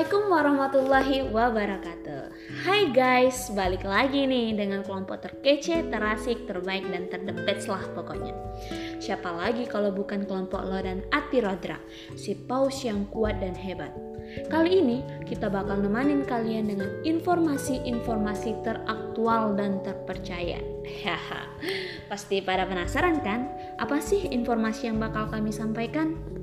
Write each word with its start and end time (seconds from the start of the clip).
Assalamualaikum 0.00 0.32
warahmatullahi 0.32 1.16
wabarakatuh. 1.28 2.22
Hai 2.64 2.88
guys, 2.88 3.52
balik 3.52 3.84
lagi 3.84 4.24
nih 4.24 4.56
dengan 4.56 4.80
kelompok 4.80 5.28
terkece, 5.28 5.92
terasik, 5.92 6.48
terbaik, 6.48 6.88
dan 6.88 7.12
terdebet 7.12 7.60
lah 7.68 7.84
pokoknya. 7.92 8.32
Siapa 8.96 9.28
lagi 9.28 9.68
kalau 9.68 9.92
bukan 9.92 10.24
kelompok 10.24 10.64
lo 10.64 10.80
dan 10.80 11.04
Ati 11.12 11.44
Rodra 11.44 11.76
Si 12.16 12.32
paus 12.32 12.80
yang 12.80 13.12
kuat 13.12 13.44
dan 13.44 13.52
hebat? 13.52 13.92
Kali 14.48 14.80
ini 14.80 15.04
kita 15.28 15.52
bakal 15.52 15.84
nemanin 15.84 16.24
kalian 16.24 16.72
dengan 16.72 16.88
informasi-informasi 17.04 18.56
teraktual 18.64 19.52
dan 19.52 19.84
terpercaya. 19.84 20.64
Pasti 22.08 22.40
pada 22.40 22.64
penasaran 22.64 23.20
kan? 23.20 23.52
Apa 23.76 24.00
sih 24.00 24.32
informasi 24.32 24.88
yang 24.88 24.96
bakal 24.96 25.28
kami 25.28 25.52
sampaikan? 25.52 26.39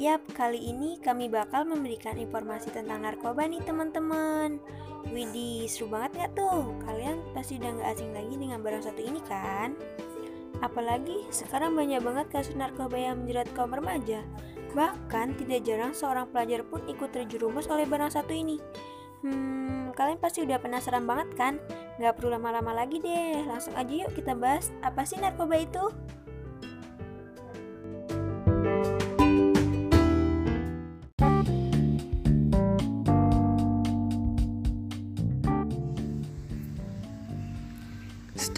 Yap, 0.00 0.32
kali 0.32 0.56
ini 0.56 0.96
kami 0.96 1.28
bakal 1.28 1.68
memberikan 1.68 2.16
informasi 2.16 2.72
tentang 2.72 3.04
narkoba 3.04 3.44
nih 3.44 3.60
teman-teman 3.60 4.56
Widih, 5.12 5.68
seru 5.68 5.92
banget 5.92 6.24
gak 6.24 6.40
tuh? 6.40 6.72
Kalian 6.88 7.20
pasti 7.36 7.60
udah 7.60 7.68
gak 7.76 8.00
asing 8.00 8.16
lagi 8.16 8.32
dengan 8.32 8.64
barang 8.64 8.80
satu 8.80 8.96
ini 8.96 9.20
kan? 9.28 9.76
Apalagi 10.64 11.28
sekarang 11.28 11.76
banyak 11.76 12.00
banget 12.00 12.32
kasus 12.32 12.56
narkoba 12.56 12.96
yang 12.96 13.20
menjerat 13.20 13.52
kaum 13.52 13.76
remaja 13.76 14.24
Bahkan 14.72 15.36
tidak 15.36 15.68
jarang 15.68 15.92
seorang 15.92 16.32
pelajar 16.32 16.64
pun 16.64 16.80
ikut 16.88 17.12
terjerumus 17.12 17.68
oleh 17.68 17.84
barang 17.84 18.16
satu 18.16 18.32
ini 18.32 18.56
Hmm, 19.20 19.92
kalian 19.92 20.16
pasti 20.16 20.40
udah 20.48 20.56
penasaran 20.64 21.04
banget 21.04 21.28
kan? 21.36 21.60
Gak 22.00 22.16
perlu 22.16 22.32
lama-lama 22.32 22.72
lagi 22.72 23.04
deh, 23.04 23.44
langsung 23.44 23.76
aja 23.76 23.92
yuk 23.92 24.16
kita 24.16 24.32
bahas 24.32 24.72
apa 24.80 25.04
sih 25.04 25.20
narkoba 25.20 25.60
itu? 25.60 25.92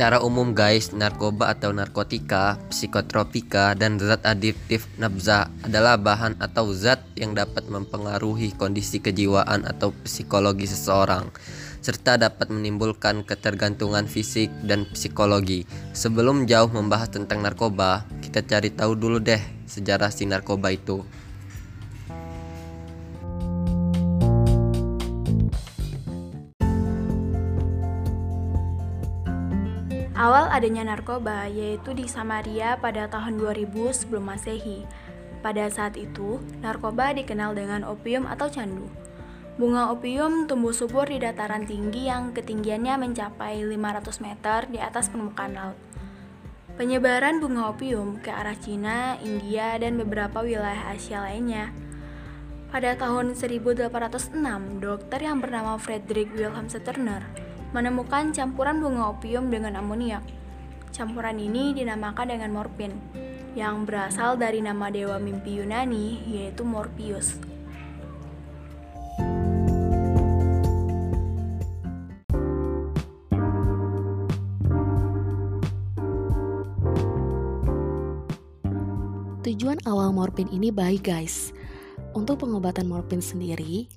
Secara 0.03 0.19
umum 0.19 0.50
guys, 0.50 0.91
narkoba 0.91 1.55
atau 1.55 1.70
narkotika, 1.70 2.58
psikotropika, 2.75 3.78
dan 3.78 4.03
zat 4.03 4.27
adiktif 4.27 4.91
nabza 4.98 5.47
adalah 5.62 5.95
bahan 5.95 6.42
atau 6.42 6.75
zat 6.75 7.06
yang 7.14 7.39
dapat 7.39 7.70
mempengaruhi 7.70 8.50
kondisi 8.58 8.98
kejiwaan 8.98 9.62
atau 9.62 9.95
psikologi 10.03 10.67
seseorang 10.67 11.30
serta 11.78 12.19
dapat 12.19 12.50
menimbulkan 12.50 13.23
ketergantungan 13.23 14.11
fisik 14.11 14.50
dan 14.67 14.91
psikologi. 14.91 15.70
Sebelum 15.95 16.50
jauh 16.50 16.70
membahas 16.75 17.14
tentang 17.14 17.39
narkoba, 17.39 18.03
kita 18.27 18.42
cari 18.42 18.75
tahu 18.75 18.98
dulu 18.98 19.23
deh 19.23 19.42
sejarah 19.70 20.11
si 20.11 20.27
narkoba 20.27 20.75
itu. 20.75 21.06
Awal 30.23 30.55
adanya 30.55 30.87
narkoba 30.87 31.51
yaitu 31.51 31.98
di 31.98 32.06
Samaria 32.06 32.78
pada 32.78 33.11
tahun 33.11 33.42
2000 33.42 33.75
sebelum 33.91 34.31
Masehi. 34.31 34.87
Pada 35.42 35.67
saat 35.67 35.98
itu, 35.98 36.39
narkoba 36.63 37.11
dikenal 37.11 37.58
dengan 37.58 37.83
opium 37.83 38.30
atau 38.30 38.47
candu. 38.47 38.86
Bunga 39.58 39.91
opium 39.91 40.47
tumbuh 40.47 40.70
subur 40.70 41.11
di 41.11 41.19
dataran 41.19 41.67
tinggi 41.67 42.07
yang 42.07 42.30
ketinggiannya 42.30 43.02
mencapai 43.02 43.67
500 43.67 44.23
meter 44.23 44.70
di 44.70 44.79
atas 44.79 45.11
permukaan 45.11 45.58
laut. 45.58 45.79
Penyebaran 46.79 47.42
bunga 47.42 47.74
opium 47.74 48.23
ke 48.23 48.30
arah 48.30 48.55
Cina, 48.55 49.18
India, 49.27 49.74
dan 49.83 49.98
beberapa 49.98 50.47
wilayah 50.47 50.95
Asia 50.95 51.18
lainnya. 51.18 51.74
Pada 52.70 52.95
tahun 52.95 53.35
1806, 53.35 53.91
dokter 54.79 55.18
yang 55.18 55.42
bernama 55.42 55.83
Frederick 55.83 56.30
Wilhelm 56.30 56.70
Turner 56.70 57.52
menemukan 57.73 58.37
campuran 58.37 58.79
bunga 58.85 59.17
opium 59.17 59.49
dengan 59.49 59.81
amoniak. 59.81 60.23
Campuran 60.93 61.41
ini 61.41 61.73
dinamakan 61.73 62.37
dengan 62.37 62.53
morfin, 62.53 62.93
yang 63.57 63.89
berasal 63.89 64.37
dari 64.37 64.61
nama 64.61 64.93
dewa 64.93 65.17
mimpi 65.17 65.57
Yunani 65.57 66.21
yaitu 66.29 66.69
Morpheus. 66.69 67.41
Tujuan 79.43 79.81
awal 79.89 80.15
morfin 80.15 80.47
ini 80.53 80.69
baik 80.69 81.09
guys. 81.09 81.57
Untuk 82.13 82.45
pengobatan 82.45 82.87
morfin 82.87 83.25
sendiri, 83.25 83.89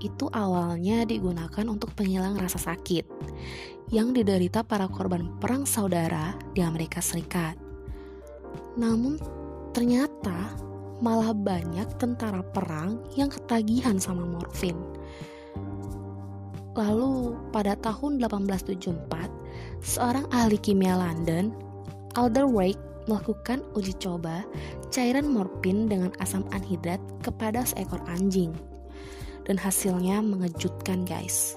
itu 0.00 0.26
awalnya 0.32 1.04
digunakan 1.04 1.64
untuk 1.68 1.92
penghilang 1.94 2.36
rasa 2.40 2.56
sakit 2.56 3.04
yang 3.92 4.14
diderita 4.14 4.62
para 4.64 4.86
korban 4.86 5.34
perang 5.38 5.66
saudara 5.66 6.34
di 6.54 6.62
Amerika 6.64 7.02
Serikat. 7.02 7.58
Namun 8.78 9.18
ternyata 9.76 10.54
malah 11.00 11.32
banyak 11.34 11.86
tentara 11.96 12.44
perang 12.44 13.02
yang 13.18 13.28
ketagihan 13.28 13.98
sama 13.98 14.24
morfin. 14.24 14.76
Lalu 16.78 17.34
pada 17.50 17.74
tahun 17.82 18.22
1874, 18.22 19.82
seorang 19.82 20.24
ahli 20.30 20.56
kimia 20.56 20.94
London, 20.94 21.50
Alderweireld 22.14 22.78
melakukan 23.10 23.58
uji 23.74 23.96
coba 23.98 24.46
cairan 24.94 25.26
morfin 25.26 25.90
dengan 25.90 26.14
asam 26.22 26.46
anhidrat 26.54 27.02
kepada 27.26 27.66
seekor 27.66 27.98
anjing 28.06 28.54
dan 29.44 29.56
hasilnya 29.60 30.20
mengejutkan 30.24 31.04
guys. 31.04 31.56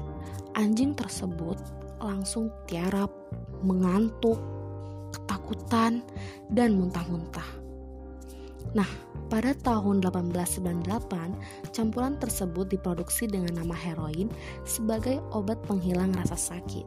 Anjing 0.54 0.94
tersebut 0.94 1.58
langsung 2.04 2.52
tiarap, 2.70 3.10
mengantuk, 3.64 4.38
ketakutan, 5.16 6.04
dan 6.52 6.76
muntah-muntah. 6.78 7.48
Nah, 8.74 8.88
pada 9.30 9.54
tahun 9.54 10.02
1898, 10.02 11.74
campuran 11.74 12.18
tersebut 12.18 12.70
diproduksi 12.74 13.30
dengan 13.30 13.62
nama 13.62 13.74
heroin 13.78 14.30
sebagai 14.66 15.22
obat 15.34 15.62
penghilang 15.66 16.14
rasa 16.18 16.38
sakit. 16.38 16.86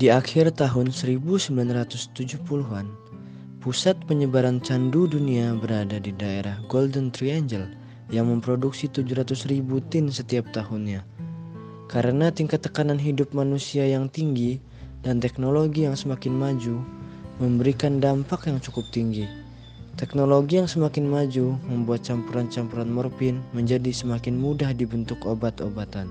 Di 0.00 0.08
akhir 0.08 0.56
tahun 0.56 0.96
1970-an, 0.96 2.86
pusat 3.60 4.00
penyebaran 4.08 4.56
candu 4.64 5.04
dunia 5.04 5.52
berada 5.60 6.00
di 6.00 6.08
daerah 6.16 6.56
Golden 6.72 7.12
Triangle 7.12 7.68
yang 8.08 8.32
memproduksi 8.32 8.88
700 8.88 9.44
ribu 9.52 9.76
tin 9.92 10.08
setiap 10.08 10.48
tahunnya. 10.56 11.04
Karena 11.92 12.32
tingkat 12.32 12.64
tekanan 12.64 12.96
hidup 12.96 13.36
manusia 13.36 13.84
yang 13.84 14.08
tinggi 14.08 14.56
dan 15.04 15.20
teknologi 15.20 15.84
yang 15.84 16.00
semakin 16.00 16.32
maju 16.32 16.80
memberikan 17.36 18.00
dampak 18.00 18.48
yang 18.48 18.56
cukup 18.56 18.88
tinggi. 18.96 19.28
Teknologi 20.00 20.64
yang 20.64 20.68
semakin 20.72 21.12
maju 21.12 21.60
membuat 21.68 22.08
campuran-campuran 22.08 22.88
morfin 22.88 23.44
menjadi 23.52 23.92
semakin 23.92 24.40
mudah 24.40 24.72
dibentuk 24.72 25.20
obat-obatan. 25.28 26.08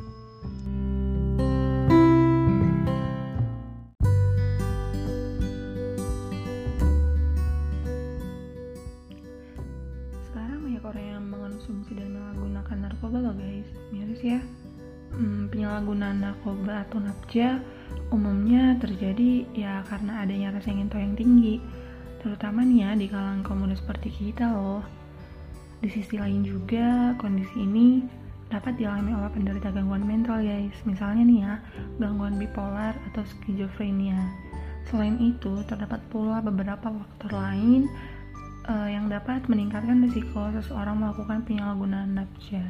Nafja 17.30 17.62
umumnya 18.10 18.74
terjadi 18.82 19.46
ya 19.54 19.86
karena 19.86 20.26
adanya 20.26 20.50
rasa 20.50 20.74
ingin 20.74 20.90
tahu 20.90 20.98
yang 20.98 21.14
tinggi, 21.14 21.62
terutama 22.26 22.66
nih 22.66 22.82
ya 22.82 22.90
di 22.98 23.06
kalangan 23.06 23.46
komunitas 23.46 23.86
seperti 23.86 24.10
kita 24.10 24.50
loh. 24.50 24.82
Di 25.78 25.94
sisi 25.94 26.18
lain 26.18 26.42
juga, 26.42 27.14
kondisi 27.22 27.54
ini 27.62 28.02
dapat 28.50 28.82
dialami 28.82 29.14
oleh 29.14 29.30
penderita 29.30 29.70
gangguan 29.70 30.10
mental 30.10 30.42
guys, 30.42 30.74
misalnya 30.90 31.22
nih 31.22 31.40
ya, 31.46 31.54
gangguan 32.02 32.34
bipolar 32.42 32.98
atau 33.14 33.22
skizofrenia. 33.22 34.18
Selain 34.90 35.14
itu, 35.22 35.62
terdapat 35.70 36.02
pula 36.10 36.42
beberapa 36.42 36.90
faktor 36.90 37.30
lain 37.30 37.86
uh, 38.66 38.90
yang 38.90 39.06
dapat 39.06 39.46
meningkatkan 39.46 40.02
risiko 40.02 40.50
seseorang 40.58 40.98
melakukan 40.98 41.46
penyalahgunaan 41.46 42.26
nafja. 42.26 42.66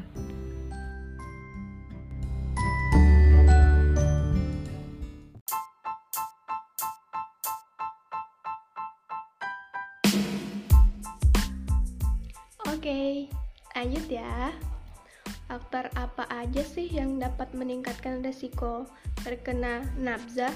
Lanjut 13.80 14.12
ya. 14.12 14.52
Faktor 15.48 15.88
apa 15.96 16.28
aja 16.28 16.68
sih 16.68 16.92
yang 16.92 17.16
dapat 17.16 17.56
meningkatkan 17.56 18.20
resiko 18.20 18.84
terkena 19.24 19.88
nafza? 19.96 20.52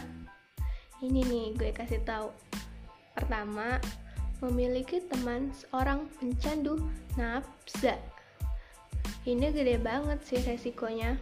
Ini 1.00 1.24
nih 1.24 1.56
gue 1.56 1.72
kasih 1.72 2.04
tahu. 2.04 2.36
Pertama, 3.16 3.80
memiliki 4.44 5.00
teman 5.08 5.56
seorang 5.56 6.12
pencandu 6.20 6.84
nafza. 7.16 7.96
Ini 9.24 9.56
gede 9.56 9.80
banget 9.80 10.20
sih 10.28 10.44
resikonya. 10.44 11.16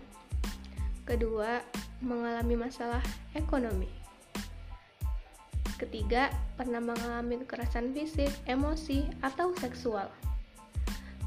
Kedua, 1.05 1.61
mengalami 2.01 2.57
masalah 2.57 3.05
ekonomi. 3.37 3.93
Ketiga, 5.77 6.33
pernah 6.57 6.81
mengalami 6.81 7.45
kekerasan 7.45 7.93
fisik, 7.93 8.33
emosi, 8.49 9.05
atau 9.21 9.53
seksual. 9.61 10.09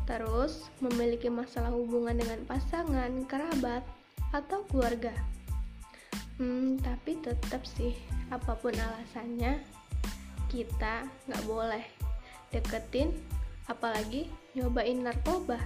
Terus, 0.04 0.68
memiliki 0.84 1.32
masalah 1.32 1.72
hubungan 1.72 2.16
dengan 2.20 2.44
pasangan, 2.44 3.10
kerabat, 3.24 3.80
atau 4.36 4.66
keluarga. 4.68 5.14
Hmm, 6.36 6.76
tapi 6.82 7.16
tetap 7.22 7.64
sih, 7.64 7.96
apa 8.28 8.58
pun 8.58 8.74
alasannya, 8.74 9.62
kita 10.52 11.08
nggak 11.30 11.44
boleh 11.48 11.84
deketin, 12.52 13.14
apalagi 13.70 14.28
nyobain 14.52 15.00
narkoba. 15.00 15.56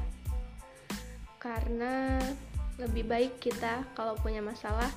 Karena 1.43 2.23
lebih 2.79 3.11
baik 3.11 3.43
kita 3.43 3.83
kalau 3.99 4.15
punya 4.23 4.39
masalah 4.39 4.89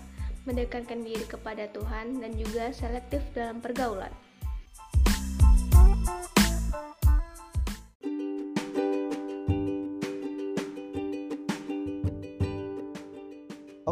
mendekatkan 0.45 1.01
diri 1.01 1.25
kepada 1.25 1.65
Tuhan, 1.73 2.21
dan 2.21 2.33
juga 2.37 2.69
selektif 2.73 3.25
dalam 3.33 3.57
pergaulan. 3.57 4.13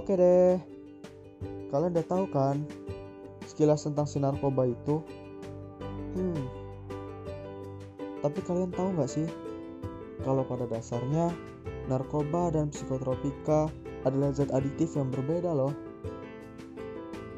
Oke 0.10 0.18
deh, 0.18 0.58
kalian 1.70 1.94
udah 1.94 2.08
tahu 2.10 2.26
kan 2.34 2.66
sekilas 3.46 3.86
tentang 3.86 4.10
si 4.10 4.18
narkoba 4.18 4.66
itu? 4.66 5.06
Hmm, 6.18 6.50
tapi 8.18 8.42
kalian 8.42 8.74
tahu 8.74 8.90
nggak 8.98 9.06
sih 9.06 9.30
kalau 10.26 10.42
pada 10.50 10.66
dasarnya 10.66 11.30
narkoba 11.86 12.50
dan 12.50 12.74
psikotropika 12.74 13.70
adalah 14.02 14.34
zat 14.34 14.50
aditif 14.50 14.98
yang 14.98 15.14
berbeda 15.14 15.54
loh 15.54 15.78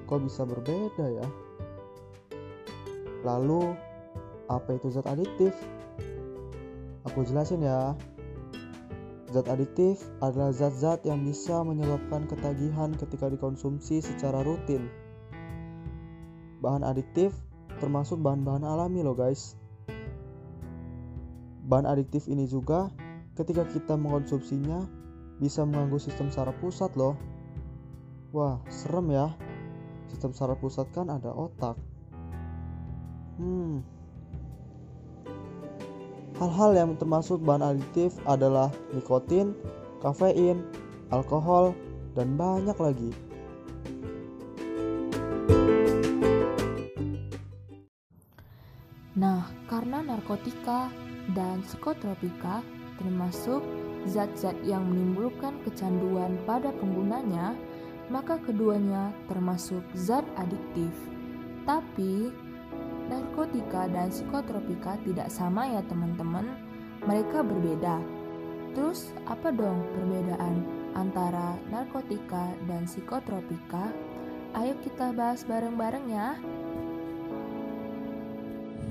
kok 0.07 0.23
bisa 0.23 0.47
berbeda 0.47 1.11
ya? 1.11 1.27
Lalu, 3.27 3.75
apa 4.47 4.79
itu 4.79 4.87
zat 4.95 5.11
aditif? 5.11 5.51
Aku 7.03 7.27
jelasin 7.27 7.67
ya. 7.67 7.91
Zat 9.31 9.47
aditif 9.47 10.03
adalah 10.19 10.51
zat-zat 10.51 11.07
yang 11.07 11.23
bisa 11.23 11.63
menyebabkan 11.63 12.27
ketagihan 12.27 12.91
ketika 12.99 13.31
dikonsumsi 13.31 14.03
secara 14.03 14.43
rutin. 14.43 14.91
Bahan 16.59 16.83
adiktif 16.83 17.31
termasuk 17.79 18.19
bahan-bahan 18.19 18.67
alami 18.67 18.99
loh 18.99 19.15
guys. 19.15 19.55
Bahan 21.63 21.87
adiktif 21.87 22.27
ini 22.27 22.43
juga 22.43 22.91
ketika 23.39 23.63
kita 23.71 23.95
mengkonsumsinya 23.95 24.83
bisa 25.39 25.63
mengganggu 25.63 25.95
sistem 25.95 26.27
saraf 26.27 26.59
pusat 26.59 26.91
loh. 26.99 27.15
Wah, 28.35 28.59
serem 28.67 29.15
ya. 29.15 29.31
Sistem 30.11 30.35
saraf 30.35 30.59
pusat 30.59 30.91
kan 30.91 31.07
ada 31.07 31.31
otak. 31.31 31.79
Hmm. 33.39 33.79
Hal-hal 36.41 36.73
yang 36.73 36.91
termasuk 36.97 37.37
bahan 37.45 37.61
aditif 37.61 38.17
adalah 38.25 38.73
nikotin, 38.97 39.53
kafein, 40.01 40.65
alkohol, 41.13 41.77
dan 42.17 42.33
banyak 42.33 42.73
lagi. 42.81 43.13
Nah, 49.13 49.45
karena 49.69 50.01
narkotika 50.01 50.89
dan 51.37 51.61
psikotropika 51.61 52.65
termasuk 52.97 53.61
zat-zat 54.09 54.57
yang 54.65 54.89
menimbulkan 54.89 55.61
kecanduan 55.61 56.41
pada 56.49 56.73
penggunanya, 56.81 57.53
maka 58.09 58.41
keduanya 58.41 59.13
termasuk 59.29 59.85
zat 59.93 60.25
adiktif. 60.41 60.89
Tapi, 61.69 62.33
narkotika 63.11 63.91
dan 63.91 64.07
psikotropika 64.07 64.95
tidak 65.03 65.27
sama 65.27 65.67
ya 65.67 65.83
teman-teman, 65.91 66.47
mereka 67.03 67.43
berbeda. 67.43 67.99
Terus 68.71 69.11
apa 69.27 69.51
dong 69.51 69.83
perbedaan 69.91 70.63
antara 70.95 71.59
narkotika 71.67 72.55
dan 72.71 72.87
psikotropika? 72.87 73.91
Ayo 74.55 74.79
kita 74.79 75.11
bahas 75.11 75.43
bareng-bareng 75.43 76.05
ya. 76.07 76.39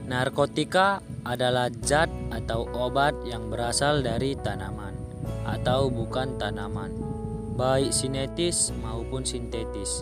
Narkotika 0.04 1.00
adalah 1.24 1.72
zat 1.80 2.12
atau 2.28 2.68
obat 2.76 3.16
yang 3.24 3.48
berasal 3.48 4.04
dari 4.04 4.36
tanaman 4.36 4.92
atau 5.48 5.88
bukan 5.88 6.36
tanaman 6.36 6.92
baik 7.60 7.92
sinetis 7.92 8.72
maupun 8.80 9.20
sintetis, 9.20 10.00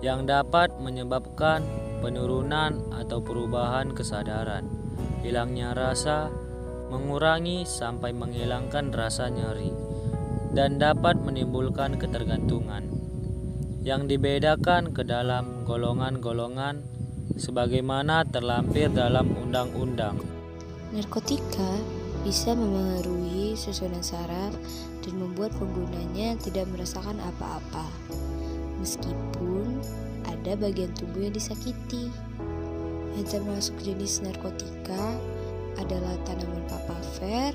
yang 0.00 0.24
dapat 0.24 0.72
menyebabkan 0.80 1.60
penurunan 2.04 2.84
atau 2.92 3.24
perubahan 3.24 3.96
kesadaran, 3.96 4.68
hilangnya 5.24 5.72
rasa, 5.72 6.28
mengurangi 6.92 7.64
sampai 7.64 8.12
menghilangkan 8.12 8.92
rasa 8.92 9.32
nyeri, 9.32 9.72
dan 10.52 10.76
dapat 10.76 11.16
menimbulkan 11.24 11.96
ketergantungan. 11.96 12.92
Yang 13.80 14.16
dibedakan 14.16 14.92
ke 14.92 15.00
dalam 15.00 15.64
golongan-golongan 15.64 16.84
sebagaimana 17.40 18.28
terlampir 18.28 18.92
dalam 18.92 19.32
undang-undang. 19.40 20.20
Narkotika 20.92 21.80
bisa 22.20 22.52
memengaruhi 22.52 23.56
susunan 23.56 24.04
saraf 24.04 24.52
dan 25.00 25.14
membuat 25.16 25.52
penggunanya 25.56 26.36
tidak 26.40 26.68
merasakan 26.72 27.16
apa-apa. 27.20 27.84
Meskipun 28.80 29.80
ada 30.28 30.56
bagian 30.56 30.92
tubuh 30.96 31.24
yang 31.24 31.34
disakiti. 31.34 32.08
Yang 33.14 33.38
termasuk 33.38 33.76
jenis 33.80 34.20
narkotika 34.26 35.14
adalah 35.78 36.14
tanaman 36.26 36.64
papaver, 36.66 37.54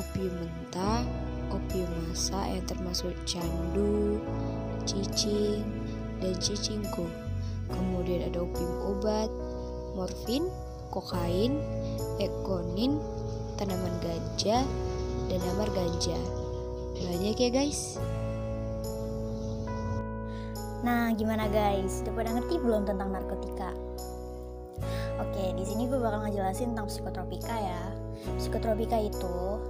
opium 0.00 0.32
mentah, 0.40 1.04
opium 1.52 1.88
masa 2.08 2.40
yang 2.48 2.64
termasuk 2.64 3.12
candu, 3.28 4.20
cicing, 4.88 5.64
dan 6.20 6.34
cicingko. 6.40 7.04
Kemudian 7.68 8.32
ada 8.32 8.44
opium 8.44 8.72
obat, 8.96 9.28
morfin, 9.96 10.48
kokain, 10.92 11.60
ekonin, 12.20 12.96
tanaman 13.60 13.94
ganja, 14.00 14.64
dan 15.28 15.40
amar 15.56 15.68
ganja. 15.72 16.16
Banyak 16.96 17.36
ya 17.36 17.50
guys. 17.50 17.96
Nah, 20.82 21.14
gimana 21.14 21.46
guys? 21.46 22.02
Udah 22.02 22.14
pada 22.14 22.30
ngerti 22.34 22.58
belum 22.58 22.82
tentang 22.90 23.14
narkotika? 23.14 23.70
Oke, 25.22 25.54
di 25.54 25.62
sini 25.62 25.86
gue 25.86 25.98
bakal 26.02 26.26
ngejelasin 26.26 26.74
tentang 26.74 26.90
psikotropika 26.90 27.54
ya. 27.54 27.82
Psikotropika 28.34 28.98
itu 28.98 29.62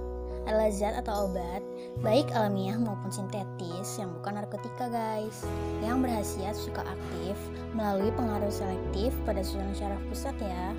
adalah 0.43 0.69
zat 0.73 0.97
atau 0.99 1.29
obat 1.29 1.63
baik 2.03 2.27
alamiah 2.35 2.75
maupun 2.75 3.07
sintetis 3.07 3.95
yang 3.95 4.11
bukan 4.19 4.43
narkotika 4.43 4.91
guys 4.91 5.47
yang 5.79 6.03
berhasiat 6.03 6.51
suka 6.51 6.83
aktif 6.83 7.37
melalui 7.71 8.11
pengaruh 8.11 8.51
selektif 8.51 9.15
pada 9.23 9.39
susunan 9.39 9.71
syaraf 9.71 10.01
pusat 10.11 10.35
ya 10.43 10.75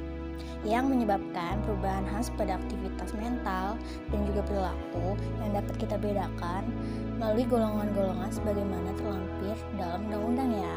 yang 0.65 0.89
menyebabkan 0.89 1.61
perubahan 1.65 2.05
khas 2.13 2.33
pada 2.37 2.57
aktivitas 2.57 3.13
mental 3.17 3.77
dan 4.09 4.21
juga 4.29 4.41
perilaku 4.49 5.17
yang 5.45 5.53
dapat 5.57 5.75
kita 5.77 5.97
bedakan 6.01 6.65
melalui 7.25 7.49
golongan-golongan 7.49 8.29
sebagaimana 8.29 8.93
terlampir 9.01 9.57
dalam 9.81 10.05
undang-undang 10.05 10.51
ya. 10.61 10.77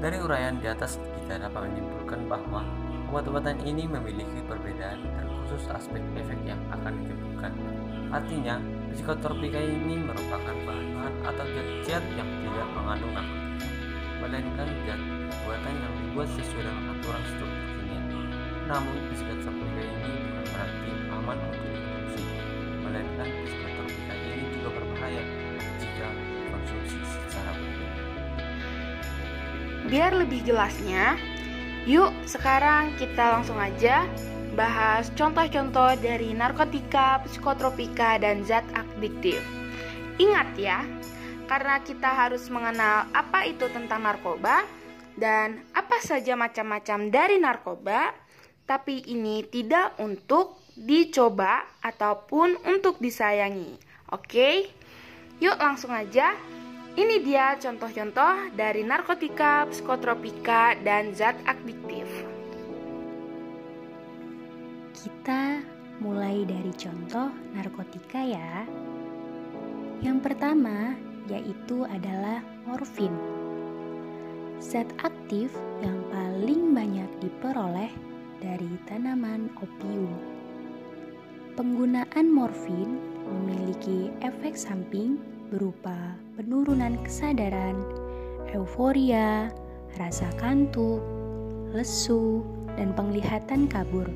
Dari 0.00 0.16
uraian 0.24 0.56
di 0.56 0.72
atas 0.72 0.96
kita 1.20 1.36
dapat 1.36 1.68
menyimpulkan 1.68 2.24
bahwa 2.32 2.64
obat-obatan 3.12 3.60
ini 3.68 3.84
memiliki 3.84 4.40
perbedaan 4.48 5.04
dan 5.04 5.28
khusus 5.44 5.68
aspek 5.68 6.00
efek 6.16 6.40
yang 6.48 6.56
akan 6.72 6.96
ditemukan. 6.96 7.52
Artinya, 8.08 8.56
psikotropika 8.96 9.60
ini 9.60 10.00
merupakan 10.00 10.56
bahan-bahan 10.64 11.14
atau 11.28 11.44
zat-zat 11.44 12.04
yang 12.16 12.28
tidak 12.40 12.68
mengandung 12.72 13.12
narkotika, 13.12 13.68
melainkan 14.24 14.68
zat 14.88 15.00
buatan 15.44 15.74
yang 15.76 15.94
dibuat 16.08 16.28
sesuai 16.40 16.64
dengan 16.64 16.84
aturan 16.96 17.22
struktur 17.36 17.68
namun 18.68 19.00
psikotropika 19.16 19.80
ini 19.80 20.12
bukan 20.28 20.44
berarti 20.52 20.92
aman 21.08 21.36
untuk 21.40 21.64
dikonsumsi, 21.72 22.20
melainkan 22.84 23.28
psikotropika 23.32 23.67
jika 25.80 26.08
dikonsumsi 26.12 26.98
secara 27.00 27.50
umum. 27.56 27.88
Biar 29.88 30.12
lebih 30.12 30.40
jelasnya, 30.44 31.16
yuk 31.88 32.12
sekarang 32.28 32.92
kita 33.00 33.40
langsung 33.40 33.56
aja 33.56 34.04
bahas 34.58 35.08
contoh-contoh 35.14 35.94
dari 36.02 36.34
narkotika, 36.34 37.22
psikotropika, 37.22 38.18
dan 38.18 38.42
zat 38.42 38.66
adiktif. 38.74 39.38
Ingat 40.18 40.48
ya, 40.58 40.82
karena 41.46 41.78
kita 41.86 42.10
harus 42.10 42.50
mengenal 42.50 43.06
apa 43.14 43.46
itu 43.46 43.70
tentang 43.70 44.02
narkoba 44.02 44.66
dan 45.14 45.62
apa 45.78 46.02
saja 46.02 46.34
macam-macam 46.34 47.06
dari 47.08 47.38
narkoba, 47.38 48.10
tapi 48.66 49.06
ini 49.06 49.46
tidak 49.46 49.94
untuk 50.02 50.58
dicoba 50.74 51.62
ataupun 51.82 52.58
untuk 52.66 52.98
disayangi. 52.98 53.78
Oke, 54.10 54.70
yuk 55.38 55.56
langsung 55.58 55.94
aja. 55.94 56.34
Ini 56.98 57.22
dia 57.22 57.54
contoh-contoh 57.54 58.50
dari 58.58 58.82
narkotika, 58.82 59.70
psikotropika, 59.70 60.74
dan 60.82 61.14
zat 61.14 61.38
adiktif. 61.46 62.10
Kita 64.98 65.62
mulai 66.02 66.42
dari 66.42 66.74
contoh 66.74 67.30
narkotika 67.54 68.18
ya. 68.18 68.66
Yang 70.02 70.18
pertama 70.26 70.98
yaitu 71.30 71.86
adalah 71.86 72.42
morfin. 72.66 73.14
Zat 74.58 74.90
aktif 75.06 75.54
yang 75.86 76.02
paling 76.10 76.74
banyak 76.74 77.10
diperoleh 77.22 77.94
dari 78.42 78.74
tanaman 78.90 79.54
opium. 79.62 80.18
Penggunaan 81.54 82.26
morfin 82.26 82.98
memiliki 83.28 84.08
efek 84.24 84.56
samping 84.56 85.20
berupa 85.52 86.16
penurunan 86.36 86.96
kesadaran, 87.04 87.76
euforia, 88.52 89.52
rasa 89.96 90.28
kantuk, 90.36 91.00
lesu, 91.72 92.44
dan 92.76 92.92
penglihatan 92.96 93.68
kabur. 93.68 94.08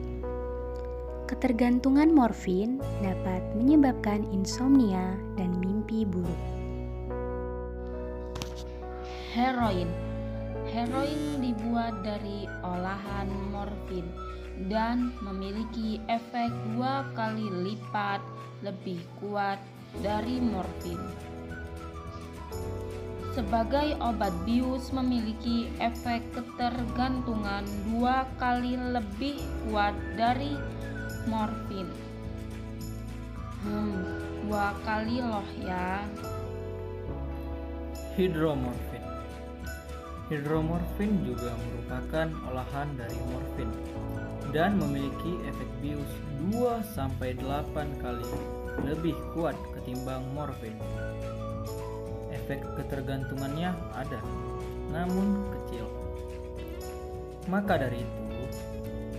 Ketergantungan 1.28 2.12
morfin 2.12 2.76
dapat 3.00 3.40
menyebabkan 3.56 4.24
insomnia 4.32 5.16
dan 5.40 5.56
mimpi 5.60 6.04
buruk. 6.04 6.42
Heroin 9.32 9.88
Heroin 10.72 11.44
dibuat 11.44 12.00
dari 12.00 12.48
olahan 12.64 13.28
morfin 13.52 14.08
dan 14.72 15.12
memiliki 15.20 16.00
efek 16.08 16.48
dua 16.72 17.04
kali 17.12 17.44
lipat 17.44 18.24
lebih 18.64 19.04
kuat 19.20 19.60
dari 20.00 20.40
morfin. 20.40 20.96
Sebagai 23.36 24.00
obat 24.00 24.32
bius 24.48 24.96
memiliki 24.96 25.68
efek 25.76 26.24
ketergantungan 26.32 27.68
dua 27.92 28.24
kali 28.40 28.72
lebih 28.72 29.44
kuat 29.68 29.92
dari 30.16 30.56
morfin. 31.28 31.92
Hmm, 33.60 34.00
dua 34.48 34.72
kali 34.88 35.20
loh 35.20 35.48
ya. 35.60 36.00
Hidromorfin 38.16 39.01
Hidromorfin 40.32 41.28
juga 41.28 41.52
merupakan 41.52 42.24
olahan 42.48 42.88
dari 42.96 43.20
morfin 43.28 43.68
dan 44.48 44.80
memiliki 44.80 45.36
efek 45.44 45.68
bius 45.84 46.08
2-8 46.48 47.76
kali 48.00 48.24
lebih 48.80 49.12
kuat 49.36 49.52
ketimbang 49.76 50.24
morfin. 50.32 50.72
Efek 52.32 52.64
ketergantungannya 52.80 53.76
ada, 53.92 54.24
namun 54.88 55.52
kecil. 55.52 55.84
Maka 57.52 57.84
dari 57.84 58.00
itu, 58.00 58.40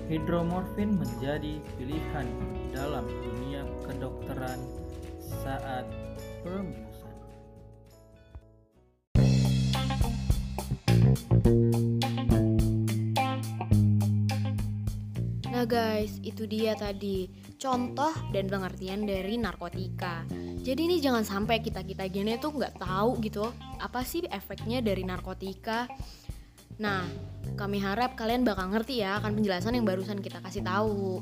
hidromorfin 0.10 0.98
menjadi 0.98 1.62
pilihan 1.77 2.25
dalam 2.74 3.05
dunia 3.05 3.62
kedokteran 3.86 4.58
saat 5.46 5.86
pembiusan. 6.41 6.93
Nah 15.53 15.63
guys, 15.70 16.17
itu 16.25 16.50
dia 16.50 16.74
tadi 16.74 17.29
contoh 17.62 18.12
dan 18.36 18.50
pengertian 18.50 19.05
dari 19.08 19.38
narkotika. 19.39 20.25
Jadi 20.63 20.82
ini 20.89 20.98
jangan 21.00 21.24
sampai 21.24 21.63
kita 21.63 21.86
kita 21.86 22.10
gini 22.10 22.36
tuh 22.41 22.58
nggak 22.58 22.82
tahu 22.82 23.22
gitu 23.22 23.48
apa 23.79 24.01
sih 24.03 24.25
efeknya 24.27 24.82
dari 24.82 25.05
narkotika. 25.08 25.88
Nah, 26.82 27.05
kami 27.53 27.77
harap 27.77 28.17
kalian 28.17 28.41
bakal 28.41 28.74
ngerti 28.74 29.05
ya 29.05 29.22
akan 29.22 29.38
penjelasan 29.38 29.77
yang 29.77 29.86
barusan 29.86 30.20
kita 30.20 30.41
kasih 30.41 30.65
tahu. 30.65 31.22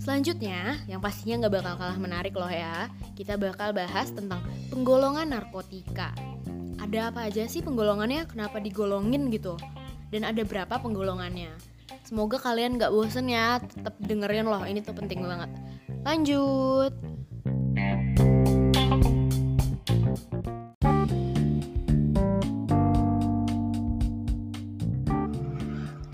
Selanjutnya, 0.00 0.80
yang 0.88 1.00
pastinya 1.00 1.44
nggak 1.44 1.54
bakal 1.60 1.74
kalah 1.76 1.98
menarik 2.00 2.32
loh 2.32 2.48
ya, 2.48 2.88
kita 3.16 3.36
bakal 3.36 3.72
bahas 3.76 4.08
tentang 4.12 4.40
penggolongan 4.72 5.28
narkotika. 5.28 6.16
Ada 6.80 7.12
apa 7.12 7.28
aja 7.28 7.44
sih 7.44 7.60
penggolongannya? 7.60 8.24
Kenapa 8.24 8.56
digolongin 8.56 9.28
gitu? 9.28 9.60
Dan 10.08 10.24
ada 10.24 10.40
berapa 10.48 10.80
penggolongannya? 10.80 11.52
Semoga 12.08 12.40
kalian 12.40 12.80
gak 12.80 12.88
bosen 12.88 13.28
ya, 13.28 13.60
tetap 13.60 14.00
dengerin 14.00 14.48
loh, 14.48 14.64
ini 14.64 14.80
tuh 14.80 14.96
penting 14.96 15.20
banget. 15.20 15.52
Lanjut. 16.08 16.96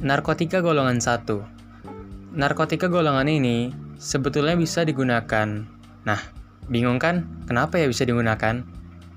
Narkotika 0.03 0.59
golongan 0.67 0.99
1 0.99 2.35
Narkotika 2.35 2.91
golongan 2.91 3.31
ini 3.31 3.71
sebetulnya 4.03 4.59
bisa 4.59 4.83
digunakan. 4.83 5.63
Nah, 6.03 6.21
bingung 6.67 6.99
kan 6.99 7.47
kenapa 7.47 7.79
ya 7.79 7.87
bisa 7.87 8.03
digunakan? 8.03 8.67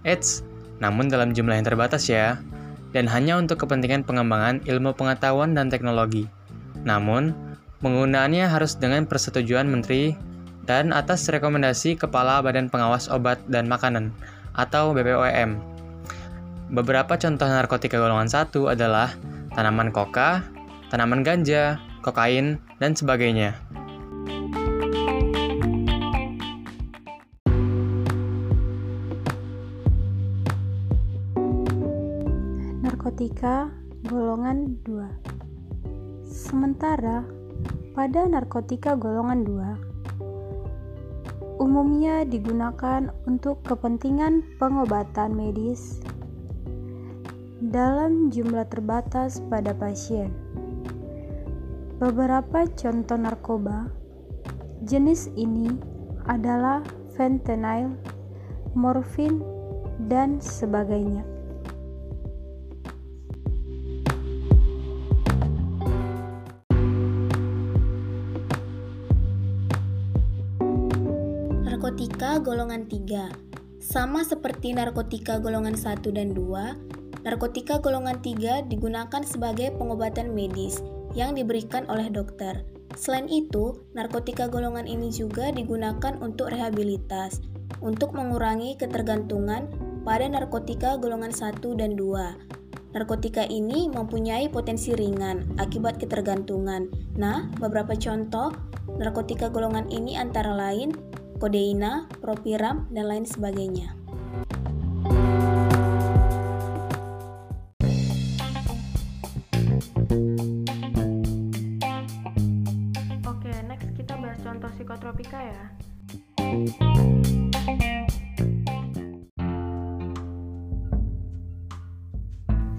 Eits, 0.06 0.46
namun 0.80 1.12
dalam 1.12 1.36
jumlah 1.36 1.60
yang 1.60 1.68
terbatas 1.68 2.08
ya, 2.08 2.40
dan 2.96 3.06
hanya 3.06 3.38
untuk 3.38 3.62
kepentingan 3.62 4.04
pengembangan 4.04 4.66
ilmu 4.66 4.98
pengetahuan 4.98 5.54
dan 5.54 5.70
teknologi. 5.70 6.26
Namun, 6.82 7.36
penggunaannya 7.84 8.50
harus 8.50 8.76
dengan 8.80 9.06
persetujuan 9.06 9.70
Menteri 9.70 10.16
dan 10.66 10.96
atas 10.96 11.28
rekomendasi 11.30 12.00
Kepala 12.00 12.42
Badan 12.42 12.70
Pengawas 12.70 13.10
Obat 13.10 13.42
dan 13.46 13.70
Makanan 13.70 14.10
atau 14.58 14.94
BPOM. 14.94 15.58
Beberapa 16.70 17.18
contoh 17.18 17.50
narkotika 17.50 17.98
golongan 17.98 18.30
1 18.30 18.54
adalah 18.70 19.14
tanaman 19.58 19.90
koka, 19.90 20.46
tanaman 20.94 21.26
ganja, 21.26 21.82
kokain, 22.06 22.62
dan 22.78 22.94
sebagainya. 22.94 23.58
Narkotika 33.00 33.72
golongan 34.12 34.76
2 34.84 36.28
Sementara 36.28 37.24
pada 37.96 38.28
narkotika 38.28 39.00
golongan 39.00 39.48
2 39.48 41.64
umumnya 41.64 42.28
digunakan 42.28 43.08
untuk 43.24 43.64
kepentingan 43.64 44.44
pengobatan 44.60 45.32
medis 45.32 46.04
dalam 47.64 48.36
jumlah 48.36 48.68
terbatas 48.68 49.40
pada 49.48 49.72
pasien. 49.72 50.36
Beberapa 52.04 52.68
contoh 52.68 53.16
narkoba 53.16 53.96
jenis 54.84 55.32
ini 55.40 55.72
adalah 56.28 56.84
fentanyl, 57.16 57.96
morfin, 58.76 59.40
dan 60.12 60.44
sebagainya. 60.44 61.39
Narkotika 72.00 72.40
golongan 72.40 72.88
3 72.88 73.84
Sama 73.84 74.24
seperti 74.24 74.72
narkotika 74.72 75.36
golongan 75.36 75.76
1 75.76 76.00
dan 76.16 76.32
2, 76.32 77.28
narkotika 77.28 77.76
golongan 77.84 78.24
3 78.24 78.72
digunakan 78.72 79.20
sebagai 79.28 79.76
pengobatan 79.76 80.32
medis 80.32 80.80
yang 81.12 81.36
diberikan 81.36 81.84
oleh 81.92 82.08
dokter. 82.08 82.64
Selain 82.96 83.28
itu, 83.28 83.84
narkotika 83.92 84.48
golongan 84.48 84.88
ini 84.88 85.12
juga 85.12 85.52
digunakan 85.52 86.16
untuk 86.24 86.56
rehabilitas, 86.56 87.44
untuk 87.84 88.16
mengurangi 88.16 88.80
ketergantungan 88.80 89.68
pada 90.08 90.24
narkotika 90.32 90.96
golongan 90.96 91.36
1 91.36 91.60
dan 91.76 92.00
2. 92.00 92.96
Narkotika 92.96 93.44
ini 93.44 93.92
mempunyai 93.92 94.48
potensi 94.48 94.96
ringan 94.96 95.60
akibat 95.60 96.00
ketergantungan. 96.00 96.88
Nah, 97.20 97.52
beberapa 97.60 97.92
contoh 97.92 98.56
narkotika 98.88 99.52
golongan 99.52 99.92
ini 99.92 100.16
antara 100.16 100.56
lain 100.56 100.96
kodeina, 101.40 102.12
propiram, 102.20 102.92
dan 102.92 103.08
lain 103.08 103.24
sebagainya. 103.24 103.96
Oke, 113.24 113.56
psikotropika 114.76 115.40
ya. 115.40 115.64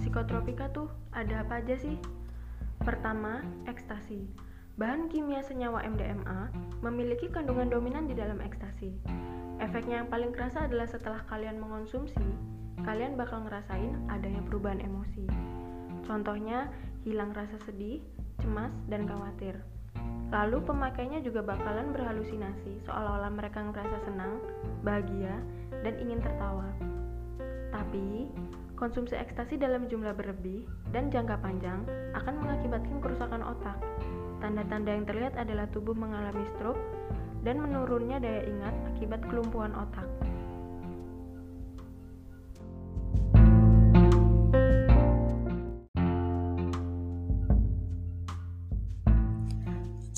Psikotropika 0.05 0.69
tuh 0.69 0.93
ada 1.17 1.49
apa 1.49 1.65
aja 1.65 1.81
sih? 1.81 1.97
Pertama, 2.85 3.41
ekstasi. 3.65 4.29
Bahan 4.79 5.11
kimia 5.11 5.43
senyawa 5.43 5.83
MDMA 5.83 6.53
memiliki 6.85 7.27
kandungan 7.33 7.73
dominan 7.73 8.07
di 8.07 8.15
dalam 8.15 8.39
ekstasi. 8.39 8.95
Efeknya 9.59 10.05
yang 10.05 10.09
paling 10.09 10.31
kerasa 10.31 10.69
adalah 10.69 10.87
setelah 10.87 11.21
kalian 11.27 11.59
mengonsumsi, 11.59 12.27
kalian 12.87 13.19
bakal 13.19 13.45
ngerasain 13.45 13.93
adanya 14.09 14.41
perubahan 14.47 14.81
emosi. 14.81 15.27
Contohnya, 16.07 16.71
hilang 17.05 17.35
rasa 17.37 17.61
sedih, 17.67 18.01
cemas, 18.41 18.73
dan 18.89 19.05
khawatir. 19.05 19.59
Lalu 20.31 20.63
pemakainya 20.63 21.19
juga 21.21 21.43
bakalan 21.43 21.91
berhalusinasi 21.91 22.87
seolah-olah 22.87 23.35
mereka 23.35 23.67
ngerasa 23.67 23.99
senang, 24.07 24.39
bahagia, 24.87 25.35
dan 25.83 25.99
ingin 25.99 26.23
tertawa. 26.23 26.71
Tapi, 27.75 28.31
konsumsi 28.79 29.19
ekstasi 29.19 29.61
dalam 29.61 29.91
jumlah 29.91 30.17
berlebih 30.17 30.65
dan 30.95 31.13
jangka 31.13 31.37
panjang 31.43 31.85
akan 32.17 32.35
mengakibatkan 32.41 32.99
kerusakan 33.03 33.43
otak. 33.45 33.77
Tanda-tanda 34.41 34.91
yang 34.97 35.05
terlihat 35.05 35.37
adalah 35.37 35.69
tubuh 35.69 35.93
mengalami 35.93 36.49
stroke 36.57 36.81
dan 37.45 37.61
menurunnya 37.61 38.17
daya 38.21 38.43
ingat 38.49 38.75
akibat 38.97 39.21
kelumpuhan 39.29 39.73
otak. 39.77 40.09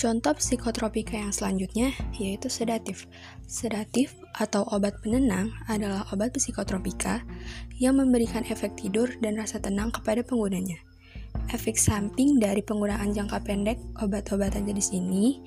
Contoh 0.03 0.35
psikotropika 0.35 1.15
yang 1.15 1.31
selanjutnya 1.31 1.95
yaitu 2.19 2.51
sedatif. 2.51 3.07
Sedatif 3.47 4.19
atau 4.35 4.67
obat 4.75 4.99
penenang 4.99 5.55
adalah 5.71 6.03
obat 6.11 6.35
psikotropika 6.35 7.23
yang 7.79 8.03
memberikan 8.03 8.43
efek 8.51 8.75
tidur 8.75 9.07
dan 9.23 9.39
rasa 9.39 9.63
tenang 9.63 9.95
kepada 9.95 10.27
penggunanya. 10.27 10.92
Efek 11.53 11.77
samping 11.77 12.41
dari 12.41 12.65
penggunaan 12.65 13.13
jangka 13.13 13.45
pendek 13.45 13.77
obat-obatan 14.01 14.65
jenis 14.65 14.93
ini 14.97 15.41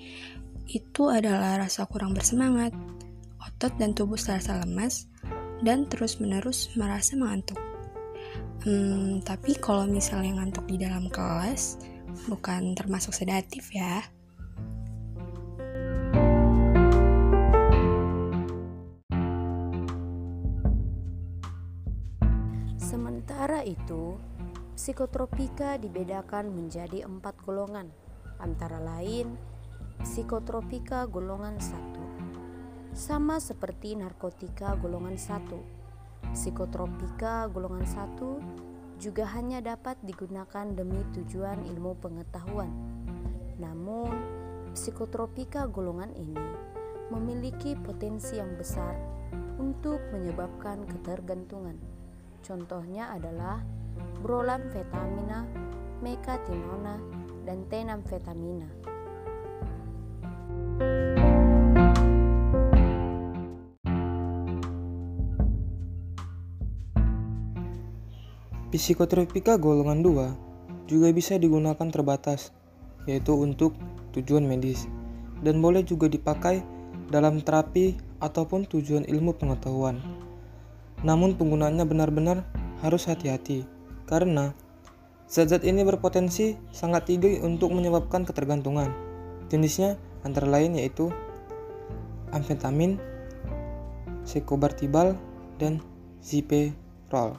itu 0.66 1.10
adalah 1.10 1.62
rasa 1.62 1.86
kurang 1.86 2.14
bersemangat, 2.18 2.74
otot 3.42 3.74
dan 3.78 3.94
tubuh 3.94 4.18
terasa 4.18 4.58
lemas, 4.62 5.10
dan 5.62 5.86
terus-menerus 5.86 6.74
merasa 6.78 7.14
mengantuk. 7.18 7.58
Hmm, 8.66 9.22
tapi 9.22 9.54
kalau 9.62 9.86
misalnya 9.86 10.42
ngantuk 10.42 10.66
di 10.66 10.82
dalam 10.82 11.06
kelas, 11.10 11.78
bukan 12.26 12.74
termasuk 12.74 13.14
sedatif 13.14 13.70
ya. 13.70 14.02
Sementara 22.82 23.62
itu, 23.62 24.18
psikotropika 24.76 25.80
dibedakan 25.80 26.52
menjadi 26.52 27.08
empat 27.08 27.40
golongan, 27.48 27.88
antara 28.44 28.84
lain 28.84 29.40
psikotropika 30.04 31.08
golongan 31.08 31.56
1. 31.56 32.92
Sama 32.92 33.40
seperti 33.40 33.96
narkotika 33.96 34.76
golongan 34.76 35.16
1. 35.16 36.36
Psikotropika 36.36 37.48
golongan 37.48 37.88
1 37.88 39.00
juga 39.00 39.24
hanya 39.32 39.64
dapat 39.64 39.96
digunakan 40.04 40.68
demi 40.68 41.00
tujuan 41.16 41.64
ilmu 41.64 41.96
pengetahuan. 42.04 42.72
Namun, 43.56 44.12
psikotropika 44.76 45.72
golongan 45.72 46.12
ini 46.20 46.48
memiliki 47.16 47.80
potensi 47.80 48.36
yang 48.36 48.60
besar 48.60 48.96
untuk 49.56 50.04
menyebabkan 50.12 50.84
ketergantungan. 50.84 51.80
Contohnya 52.44 53.16
adalah 53.16 53.64
brolamfetamina, 54.26 55.46
mekatinona, 56.02 56.98
dan 57.46 57.62
tenamfetamina. 57.70 58.66
Psikotropika 68.74 69.62
golongan 69.62 70.02
2 70.02 70.90
juga 70.90 71.14
bisa 71.14 71.38
digunakan 71.38 71.86
terbatas, 71.86 72.50
yaitu 73.06 73.38
untuk 73.38 73.78
tujuan 74.18 74.50
medis, 74.50 74.90
dan 75.46 75.62
boleh 75.62 75.86
juga 75.86 76.10
dipakai 76.10 76.66
dalam 77.14 77.46
terapi 77.46 77.94
ataupun 78.26 78.66
tujuan 78.74 79.06
ilmu 79.06 79.38
pengetahuan. 79.38 80.02
Namun 81.06 81.38
penggunaannya 81.38 81.86
benar-benar 81.86 82.42
harus 82.82 83.06
hati-hati 83.06 83.75
karena 84.06 84.54
zat-zat 85.26 85.66
ini 85.66 85.82
berpotensi 85.82 86.54
sangat 86.70 87.10
tinggi 87.10 87.42
untuk 87.42 87.74
menyebabkan 87.74 88.24
ketergantungan. 88.26 88.94
Jenisnya 89.50 89.98
antara 90.26 90.50
lain 90.50 90.78
yaitu 90.78 91.10
amfetamin, 92.34 92.98
sekobartibal, 94.26 95.18
dan 95.58 95.82
ziperol. 96.22 97.38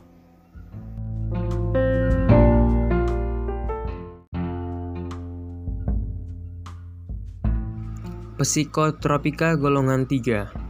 Psikotropika 8.37 9.57
golongan 9.57 10.05
3 10.05 10.66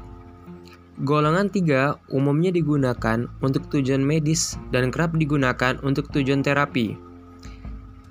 Golongan 0.97 1.53
3 1.53 2.09
umumnya 2.09 2.49
digunakan 2.49 3.29
untuk 3.45 3.69
tujuan 3.69 4.01
medis 4.01 4.57
dan 4.73 4.89
kerap 4.89 5.13
digunakan 5.13 5.77
untuk 5.85 6.09
tujuan 6.09 6.41
terapi 6.41 6.97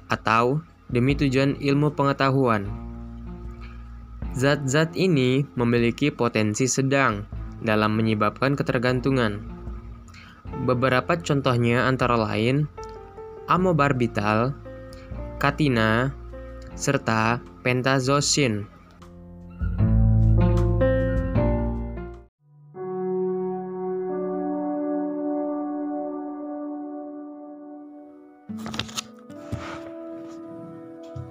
atau 0.06 0.62
demi 0.94 1.18
tujuan 1.18 1.58
ilmu 1.58 1.98
pengetahuan. 1.98 2.70
Zat-zat 4.38 4.94
ini 4.94 5.50
memiliki 5.58 6.14
potensi 6.14 6.70
sedang 6.70 7.26
dalam 7.66 7.98
menyebabkan 7.98 8.54
ketergantungan. 8.54 9.42
Beberapa 10.70 11.18
contohnya 11.18 11.90
antara 11.90 12.14
lain 12.14 12.70
amobarbital, 13.50 14.54
katina, 15.42 16.14
serta 16.78 17.42
pentazosin. 17.66 18.75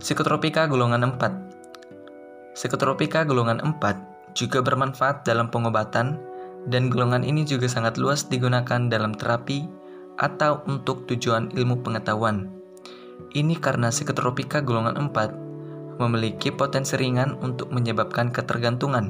Psikotropika 0.04 0.68
golongan 0.68 1.16
4 1.16 2.52
Psikotropika 2.52 3.24
golongan 3.24 3.56
4 3.64 4.36
juga 4.36 4.60
bermanfaat 4.60 5.24
dalam 5.24 5.48
pengobatan 5.48 6.20
dan 6.68 6.92
golongan 6.92 7.24
ini 7.24 7.48
juga 7.48 7.72
sangat 7.72 7.96
luas 7.96 8.28
digunakan 8.28 8.92
dalam 8.92 9.16
terapi 9.16 9.64
atau 10.20 10.60
untuk 10.68 11.08
tujuan 11.08 11.48
ilmu 11.56 11.80
pengetahuan. 11.80 12.52
Ini 13.32 13.56
karena 13.56 13.88
psikotropika 13.88 14.60
golongan 14.60 15.08
4 15.08 15.96
memiliki 15.96 16.52
potensi 16.52 17.00
ringan 17.00 17.40
untuk 17.40 17.72
menyebabkan 17.72 18.28
ketergantungan. 18.28 19.08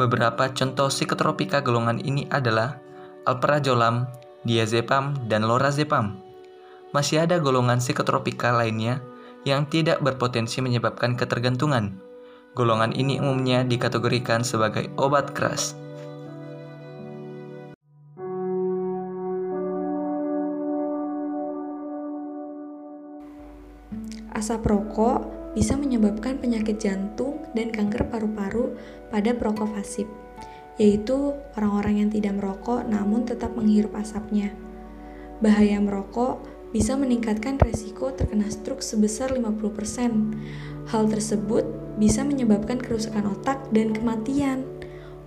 Beberapa 0.00 0.48
contoh 0.56 0.88
psikotropika 0.88 1.60
golongan 1.60 2.00
ini 2.00 2.24
adalah 2.32 2.80
alprazolam, 3.28 4.08
diazepam, 4.48 5.28
dan 5.28 5.44
lorazepam. 5.44 6.16
Masih 6.96 7.28
ada 7.28 7.36
golongan 7.36 7.84
psikotropika 7.84 8.56
lainnya 8.56 9.04
yang 9.46 9.66
tidak 9.70 10.02
berpotensi 10.02 10.58
menyebabkan 10.58 11.14
ketergantungan. 11.14 11.98
Golongan 12.58 12.90
ini 12.96 13.22
umumnya 13.22 13.62
dikategorikan 13.62 14.42
sebagai 14.42 14.90
obat 14.98 15.30
keras. 15.36 15.78
Asap 24.34 24.70
rokok 24.70 25.26
bisa 25.58 25.74
menyebabkan 25.74 26.38
penyakit 26.38 26.78
jantung 26.78 27.42
dan 27.58 27.74
kanker 27.74 28.06
paru-paru 28.06 28.78
pada 29.10 29.34
perokok 29.34 29.74
pasif, 29.74 30.06
yaitu 30.78 31.34
orang-orang 31.58 32.06
yang 32.06 32.10
tidak 32.10 32.38
merokok 32.38 32.86
namun 32.86 33.26
tetap 33.26 33.50
menghirup 33.58 33.90
asapnya. 33.98 34.54
Bahaya 35.42 35.82
merokok 35.82 36.57
bisa 36.68 36.96
meningkatkan 36.96 37.56
resiko 37.56 38.12
terkena 38.12 38.48
stroke 38.52 38.84
sebesar 38.84 39.32
50%. 39.32 40.92
Hal 40.92 41.04
tersebut 41.08 41.64
bisa 41.96 42.24
menyebabkan 42.24 42.80
kerusakan 42.80 43.32
otak 43.36 43.60
dan 43.72 43.92
kematian. 43.96 44.64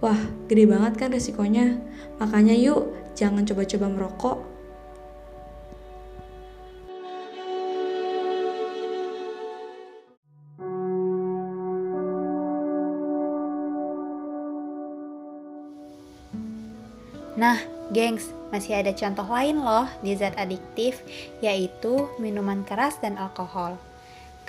Wah, 0.02 0.18
gede 0.50 0.66
banget 0.66 0.94
kan 0.98 1.10
resikonya. 1.14 1.78
Makanya 2.18 2.58
yuk, 2.58 2.90
jangan 3.14 3.46
coba-coba 3.46 3.88
merokok. 3.90 4.38
Nah, 17.42 17.58
gengs, 17.90 18.30
masih 18.52 18.78
ada 18.78 18.92
contoh 18.92 19.26
lain 19.26 19.58
loh 19.64 19.88
di 20.04 20.14
zat 20.14 20.36
adiktif, 20.38 21.02
yaitu 21.40 22.12
minuman 22.20 22.62
keras 22.68 23.00
dan 23.00 23.18
alkohol. 23.18 23.80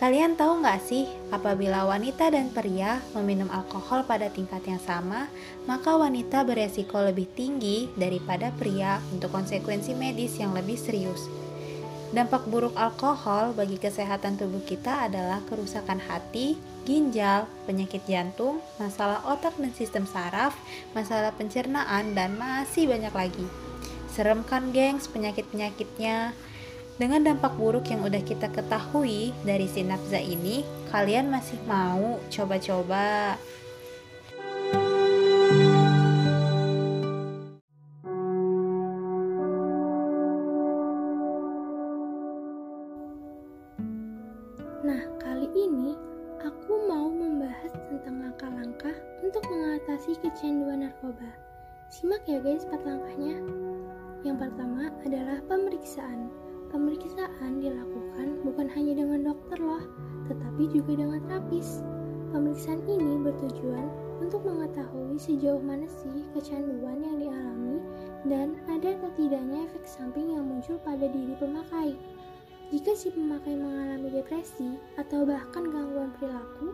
Kalian 0.02 0.34
tahu 0.34 0.66
nggak 0.66 0.82
sih, 0.82 1.06
apabila 1.30 1.86
wanita 1.86 2.26
dan 2.34 2.50
pria 2.50 2.98
meminum 3.14 3.46
alkohol 3.54 4.02
pada 4.02 4.26
tingkat 4.34 4.66
yang 4.66 4.82
sama, 4.82 5.30
maka 5.70 5.94
wanita 5.94 6.42
beresiko 6.42 6.98
lebih 6.98 7.30
tinggi 7.38 7.86
daripada 7.94 8.50
pria 8.58 8.98
untuk 9.14 9.30
konsekuensi 9.30 9.94
medis 9.94 10.34
yang 10.42 10.50
lebih 10.58 10.74
serius. 10.74 11.30
Dampak 12.12 12.44
buruk 12.50 12.76
alkohol 12.76 13.56
bagi 13.56 13.80
kesehatan 13.80 14.36
tubuh 14.36 14.60
kita 14.66 15.08
adalah 15.08 15.40
kerusakan 15.48 15.96
hati, 15.96 16.60
ginjal, 16.84 17.48
penyakit 17.64 18.04
jantung, 18.04 18.60
masalah 18.76 19.24
otak 19.24 19.56
dan 19.56 19.72
sistem 19.72 20.04
saraf, 20.04 20.52
masalah 20.92 21.32
pencernaan, 21.32 22.12
dan 22.12 22.36
masih 22.36 22.84
banyak 22.84 23.14
lagi. 23.16 23.71
Serem 24.12 24.44
kan 24.44 24.76
gengs 24.76 25.08
penyakit-penyakitnya? 25.08 26.36
Dengan 27.00 27.24
dampak 27.24 27.56
buruk 27.56 27.88
yang 27.88 28.04
udah 28.04 28.20
kita 28.20 28.52
ketahui 28.52 29.32
dari 29.40 29.64
si 29.64 29.80
nafza 29.80 30.20
ini, 30.20 30.68
kalian 30.92 31.32
masih 31.32 31.56
mau 31.64 32.20
coba-coba? 32.28 33.40
Nah, 44.84 45.02
kali 45.24 45.48
ini 45.56 45.96
aku 46.44 46.84
mau 46.84 47.08
membahas 47.08 47.72
tentang 47.88 48.28
langkah-langkah 48.28 48.92
untuk 49.24 49.40
mengatasi 49.48 50.20
kecanduan 50.20 50.84
narkoba. 50.84 51.32
Simak 51.88 52.28
ya 52.28 52.44
guys 52.44 52.68
empat 52.68 52.84
langkahnya. 52.84 53.71
Yang 54.22 54.48
pertama 54.48 54.94
adalah 55.02 55.38
pemeriksaan. 55.50 56.30
Pemeriksaan 56.70 57.58
dilakukan 57.58 58.40
bukan 58.46 58.66
hanya 58.70 59.02
dengan 59.02 59.34
dokter 59.34 59.58
loh, 59.58 59.84
tetapi 60.30 60.70
juga 60.70 60.94
dengan 60.94 61.20
terapis. 61.26 61.82
Pemeriksaan 62.32 62.80
ini 62.88 63.20
bertujuan 63.20 63.92
untuk 64.24 64.40
mengetahui 64.46 65.20
sejauh 65.20 65.60
mana 65.60 65.84
sih 65.84 66.24
kecanduan 66.32 67.02
yang 67.04 67.16
dialami 67.20 67.76
dan 68.24 68.56
ada 68.70 68.96
atau 68.96 69.10
tidaknya 69.18 69.68
efek 69.68 69.84
samping 69.84 70.32
yang 70.32 70.48
muncul 70.48 70.80
pada 70.80 71.04
diri 71.10 71.36
pemakai. 71.36 71.92
Jika 72.72 72.96
si 72.96 73.12
pemakai 73.12 73.52
mengalami 73.52 74.08
depresi 74.08 74.80
atau 74.96 75.28
bahkan 75.28 75.68
gangguan 75.68 76.08
perilaku, 76.16 76.72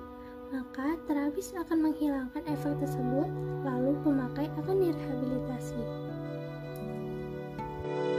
maka 0.54 0.94
terapis 1.10 1.50
akan 1.58 1.90
menghilangkan 1.90 2.44
efek 2.46 2.78
tersebut, 2.78 3.26
lalu 3.66 3.98
pemakai 4.06 4.46
akan 4.62 4.76
direhabilitasi. 4.78 6.07
thank 7.88 8.12
you 8.12 8.17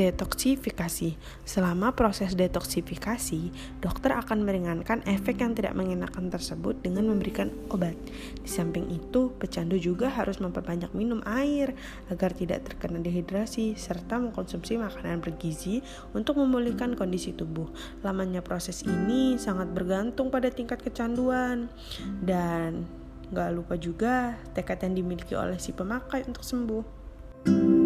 Detoksifikasi. 0.00 1.20
Selama 1.44 1.92
proses 1.92 2.32
detoksifikasi, 2.32 3.52
dokter 3.84 4.16
akan 4.16 4.48
meringankan 4.48 5.04
efek 5.04 5.44
yang 5.44 5.52
tidak 5.52 5.76
mengenakan 5.76 6.32
tersebut 6.32 6.80
dengan 6.80 7.12
memberikan 7.12 7.52
obat. 7.68 7.92
Di 8.40 8.48
samping 8.48 8.88
itu, 8.88 9.36
pecandu 9.36 9.76
juga 9.76 10.08
harus 10.08 10.40
memperbanyak 10.40 10.96
minum 10.96 11.20
air 11.28 11.76
agar 12.08 12.32
tidak 12.32 12.64
terkena 12.64 13.04
dehidrasi 13.04 13.76
serta 13.76 14.16
mengkonsumsi 14.16 14.80
makanan 14.80 15.20
bergizi 15.20 15.84
untuk 16.16 16.40
memulihkan 16.40 16.96
kondisi 16.96 17.36
tubuh. 17.36 17.68
Lamanya 18.00 18.40
proses 18.40 18.80
ini 18.88 19.36
sangat 19.36 19.68
bergantung 19.68 20.32
pada 20.32 20.48
tingkat 20.48 20.80
kecanduan 20.80 21.68
dan 22.24 22.88
Gak 23.30 23.54
lupa 23.54 23.78
juga 23.78 24.34
tekad 24.58 24.82
yang 24.82 24.94
dimiliki 24.98 25.38
oleh 25.38 25.54
si 25.62 25.70
pemakai 25.70 26.26
untuk 26.26 26.42
sembuh. 26.42 26.82
Nah, 27.46 27.79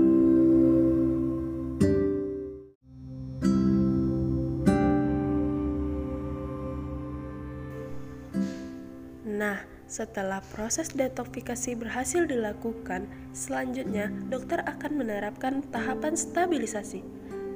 setelah 9.95 10.43
proses 10.51 10.91
detoksifikasi 10.91 11.79
berhasil 11.79 12.27
dilakukan, 12.27 13.07
selanjutnya 13.31 14.11
dokter 14.27 14.59
akan 14.67 14.99
menerapkan 14.99 15.63
tahapan 15.71 16.19
stabilisasi. 16.19 17.07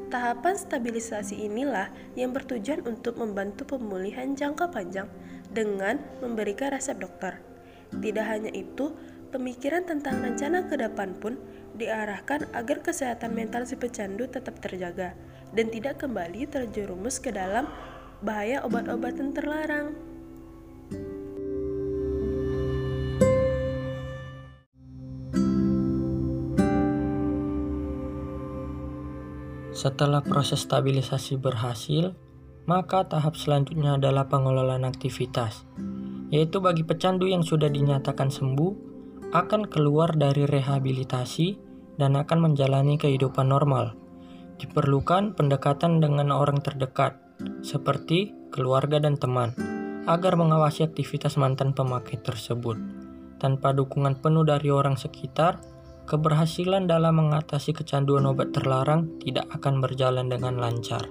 Tahapan 0.06 0.54
stabilisasi 0.54 1.34
inilah 1.34 1.90
yang 2.14 2.30
bertujuan 2.30 2.86
untuk 2.86 3.18
membantu 3.18 3.74
pemulihan 3.74 4.38
jangka 4.38 4.70
panjang 4.70 5.10
dengan 5.50 5.98
memberikan 6.22 6.70
resep 6.70 7.02
dokter. 7.02 7.42
Tidak 7.90 8.22
hanya 8.22 8.54
itu, 8.54 8.94
pemikiran 9.34 9.82
tentang 9.82 10.22
rencana 10.22 10.62
ke 10.70 10.78
depan 10.78 11.18
pun 11.18 11.42
diarahkan 11.74 12.46
agar 12.54 12.86
kesehatan 12.86 13.34
mental 13.34 13.66
si 13.66 13.74
pecandu 13.74 14.30
tetap 14.30 14.62
terjaga 14.62 15.18
dan 15.58 15.74
tidak 15.74 15.98
kembali 16.06 16.46
terjerumus 16.46 17.18
ke 17.18 17.34
dalam 17.34 17.66
bahaya 18.22 18.62
obat-obatan 18.62 19.34
terlarang. 19.34 20.07
Setelah 29.78 30.26
proses 30.26 30.66
stabilisasi 30.66 31.38
berhasil, 31.38 32.10
maka 32.66 33.06
tahap 33.06 33.38
selanjutnya 33.38 33.94
adalah 33.94 34.26
pengelolaan 34.26 34.82
aktivitas, 34.82 35.70
yaitu 36.34 36.58
bagi 36.58 36.82
pecandu 36.82 37.30
yang 37.30 37.46
sudah 37.46 37.70
dinyatakan 37.70 38.26
sembuh 38.26 38.74
akan 39.30 39.70
keluar 39.70 40.18
dari 40.18 40.50
rehabilitasi 40.50 41.54
dan 41.94 42.18
akan 42.18 42.50
menjalani 42.50 42.98
kehidupan 42.98 43.54
normal. 43.54 43.94
Diperlukan 44.58 45.38
pendekatan 45.38 46.02
dengan 46.02 46.34
orang 46.34 46.58
terdekat, 46.58 47.14
seperti 47.62 48.34
keluarga 48.50 48.98
dan 48.98 49.14
teman, 49.14 49.54
agar 50.10 50.34
mengawasi 50.34 50.90
aktivitas 50.90 51.38
mantan 51.38 51.70
pemakai 51.70 52.18
tersebut. 52.18 52.74
Tanpa 53.38 53.70
dukungan 53.70 54.18
penuh 54.18 54.42
dari 54.42 54.74
orang 54.74 54.98
sekitar, 54.98 55.62
keberhasilan 56.08 56.88
dalam 56.88 57.20
mengatasi 57.20 57.76
kecanduan 57.76 58.24
obat 58.24 58.56
terlarang 58.56 59.20
tidak 59.20 59.44
akan 59.52 59.84
berjalan 59.84 60.32
dengan 60.32 60.56
lancar. 60.56 61.04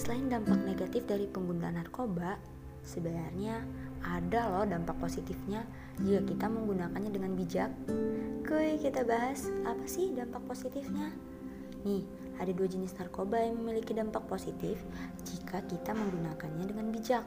Selain 0.00 0.32
dampak 0.32 0.64
negatif 0.64 1.04
dari 1.04 1.28
penggunaan 1.28 1.76
narkoba, 1.76 2.40
sebenarnya 2.88 3.60
ada 4.00 4.48
loh 4.48 4.64
dampak 4.64 4.96
positifnya 4.96 5.68
jika 6.00 6.24
kita 6.24 6.48
menggunakannya 6.48 7.12
dengan 7.12 7.36
bijak. 7.36 7.68
Kuy, 8.48 8.80
kita 8.80 9.04
bahas 9.04 9.52
apa 9.68 9.84
sih 9.84 10.16
dampak 10.16 10.40
positifnya? 10.48 11.12
Nih, 11.84 12.08
ada 12.40 12.52
dua 12.56 12.64
jenis 12.64 12.96
narkoba 12.96 13.36
yang 13.36 13.60
memiliki 13.60 13.92
dampak 13.92 14.24
positif 14.24 14.80
jika 15.28 15.60
kita 15.68 15.92
menggunakannya 15.92 16.64
dengan 16.64 16.88
bijak. 16.88 17.24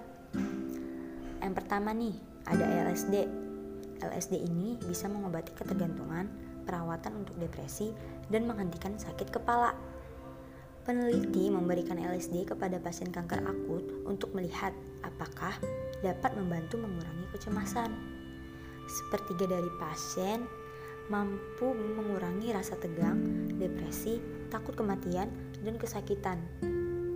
Yang 1.38 1.54
pertama 1.54 1.94
nih, 1.94 2.18
ada 2.50 2.66
LSD. 2.90 3.30
LSD 4.02 4.36
ini 4.42 4.76
bisa 4.84 5.06
mengobati 5.08 5.54
ketergantungan, 5.54 6.28
perawatan 6.66 7.24
untuk 7.24 7.38
depresi, 7.38 7.94
dan 8.34 8.50
menghentikan 8.50 8.98
sakit 8.98 9.30
kepala. 9.30 9.78
Peneliti 10.84 11.48
memberikan 11.48 11.96
LSD 11.96 12.44
kepada 12.44 12.76
pasien 12.82 13.08
kanker 13.08 13.40
akut 13.48 13.86
untuk 14.04 14.36
melihat 14.36 14.76
apakah 15.06 15.56
dapat 16.04 16.36
membantu 16.36 16.76
mengurangi 16.82 17.30
kecemasan. 17.32 17.96
Sepertiga 18.84 19.56
dari 19.56 19.72
pasien 19.80 20.44
mampu 21.12 21.76
mengurangi 21.76 22.56
rasa 22.56 22.80
tegang, 22.80 23.50
depresi, 23.60 24.20
takut 24.48 24.78
kematian, 24.78 25.28
dan 25.64 25.76
kesakitan. 25.76 26.40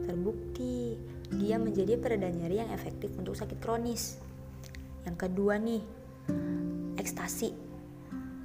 Terbukti, 0.07 0.95
dia 1.31 1.59
menjadi 1.59 1.99
pereda 1.99 2.31
nyeri 2.31 2.63
yang 2.63 2.71
efektif 2.71 3.11
untuk 3.19 3.35
sakit 3.35 3.59
kronis. 3.59 4.19
Yang 5.03 5.27
kedua 5.27 5.59
nih, 5.59 5.83
ekstasi. 6.99 7.51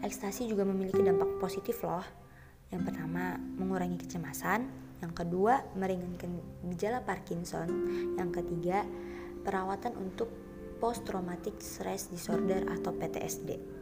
Ekstasi 0.03 0.51
juga 0.51 0.67
memiliki 0.67 0.99
dampak 1.03 1.39
positif 1.39 1.83
loh. 1.87 2.03
Yang 2.71 2.91
pertama, 2.91 3.39
mengurangi 3.39 3.99
kecemasan. 4.03 4.67
Yang 5.03 5.13
kedua, 5.27 5.63
meringankan 5.75 6.39
gejala 6.75 7.03
Parkinson. 7.03 7.67
Yang 8.19 8.43
ketiga, 8.43 8.87
perawatan 9.43 9.99
untuk 9.99 10.31
post 10.83 11.07
traumatic 11.07 11.59
stress 11.63 12.11
disorder 12.11 12.67
atau 12.67 12.91
PTSD. 12.95 13.82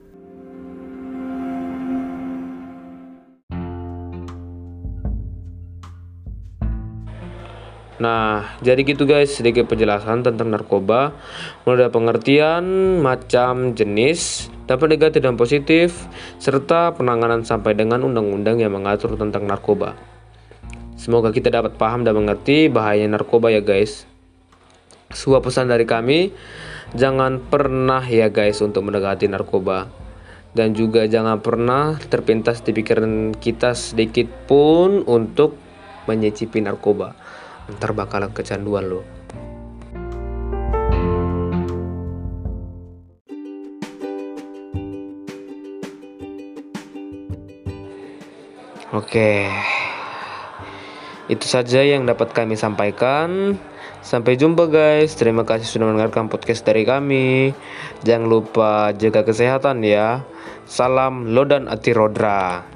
Nah, 8.00 8.56
jadi 8.64 8.80
gitu 8.80 9.04
guys, 9.04 9.36
sedikit 9.36 9.68
penjelasan 9.68 10.24
tentang 10.24 10.48
narkoba. 10.48 11.12
Mulai 11.68 11.84
dari 11.84 11.92
pengertian, 11.92 12.64
macam, 13.04 13.76
jenis, 13.76 14.48
dampak 14.64 14.88
negatif 14.88 15.20
dan 15.20 15.36
positif, 15.36 16.08
serta 16.40 16.96
penanganan 16.96 17.44
sampai 17.44 17.76
dengan 17.76 18.00
undang-undang 18.00 18.56
yang 18.56 18.72
mengatur 18.72 19.20
tentang 19.20 19.44
narkoba. 19.44 20.00
Semoga 20.96 21.28
kita 21.28 21.52
dapat 21.52 21.76
paham 21.76 22.00
dan 22.00 22.16
mengerti 22.16 22.72
bahaya 22.72 23.04
narkoba 23.04 23.52
ya 23.52 23.60
guys. 23.60 24.08
Sebuah 25.12 25.44
pesan 25.44 25.68
dari 25.68 25.84
kami, 25.84 26.32
jangan 26.96 27.36
pernah 27.52 28.00
ya 28.00 28.32
guys 28.32 28.64
untuk 28.64 28.80
mendekati 28.88 29.28
narkoba. 29.28 29.92
Dan 30.56 30.72
juga 30.72 31.04
jangan 31.04 31.44
pernah 31.44 32.00
terpintas 32.00 32.64
di 32.64 32.72
pikiran 32.72 33.36
kita 33.36 33.76
sedikit 33.76 34.48
pun 34.48 35.04
untuk 35.04 35.60
menyicipi 36.08 36.64
narkoba 36.64 37.19
ntar 37.76 37.94
bakalan 37.94 38.33
kecanduan 38.35 38.87
lo 38.90 39.02
Oke, 48.90 49.46
itu 51.30 51.46
saja 51.46 51.78
yang 51.78 52.11
dapat 52.11 52.35
kami 52.35 52.59
sampaikan. 52.59 53.54
Sampai 54.02 54.35
jumpa, 54.35 54.66
guys. 54.66 55.14
Terima 55.14 55.46
kasih 55.46 55.62
sudah 55.62 55.87
mendengarkan 55.87 56.26
podcast 56.26 56.66
dari 56.66 56.83
kami. 56.83 57.54
Jangan 58.02 58.26
lupa 58.26 58.90
jaga 58.98 59.22
kesehatan 59.22 59.87
ya. 59.87 60.26
Salam 60.66 61.30
Lodan 61.30 61.70
Ati 61.70 61.94
Rodra. 61.94 62.69